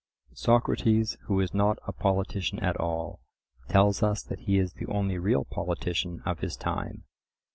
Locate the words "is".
1.39-1.53, 4.57-4.73